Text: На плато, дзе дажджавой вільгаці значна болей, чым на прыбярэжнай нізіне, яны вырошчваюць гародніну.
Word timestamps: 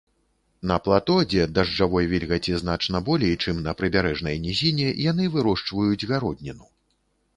На 0.69 0.75
плато, 0.85 1.17
дзе 1.33 1.43
дажджавой 1.57 2.07
вільгаці 2.13 2.55
значна 2.61 3.01
болей, 3.09 3.35
чым 3.45 3.61
на 3.67 3.75
прыбярэжнай 3.83 4.41
нізіне, 4.49 4.89
яны 5.11 5.23
вырошчваюць 5.37 6.07
гародніну. 6.15 6.65